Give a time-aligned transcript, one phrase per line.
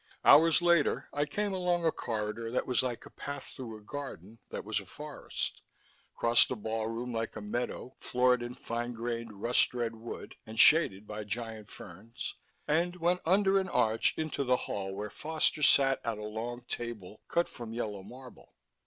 [0.25, 4.39] Hours later, I came along a corridor that was like a path through a garden
[4.49, 5.61] that was a forest,
[6.15, 11.05] crossed a ballroom like a meadow floored in fine grained rust red wood and shaded
[11.05, 12.33] by giant ferns,
[12.67, 17.21] and went under an arch into the hall where Foster sat at a long table
[17.27, 18.55] cut from yellow marble.